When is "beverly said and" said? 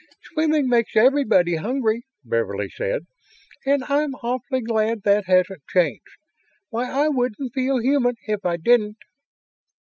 2.25-3.83